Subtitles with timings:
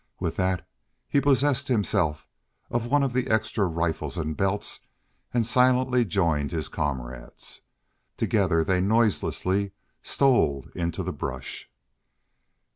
[0.19, 0.67] With that
[1.07, 2.27] he possessed himself
[2.71, 4.79] of one of the extra rifles and belts
[5.31, 7.61] and silently joined his comrades.
[8.17, 11.69] Together they noiselessly stole into the brush.